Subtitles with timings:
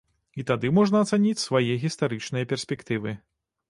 [0.43, 3.19] І тады можна ацаніць свае гістарычныя перспектывы.